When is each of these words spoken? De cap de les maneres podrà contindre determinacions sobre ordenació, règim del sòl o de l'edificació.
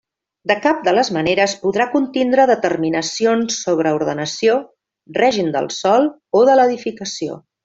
De 0.51 0.53
cap 0.61 0.77
de 0.85 0.93
les 0.99 1.11
maneres 1.17 1.53
podrà 1.65 1.85
contindre 1.91 2.45
determinacions 2.53 3.59
sobre 3.67 3.93
ordenació, 4.01 4.57
règim 5.23 5.53
del 5.59 5.71
sòl 5.83 6.09
o 6.41 6.47
de 6.53 6.61
l'edificació. 6.61 7.39